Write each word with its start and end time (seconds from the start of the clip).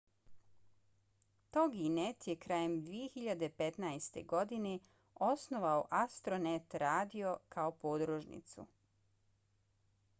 toginet 1.57 2.27
je 2.29 2.33
krajem 2.45 2.71
2015. 2.85 4.17
godine 4.31 4.71
osnovao 5.27 5.83
astronet 5.99 6.75
radio 6.85 7.35
kao 7.49 7.75
podružnicu 7.85 8.65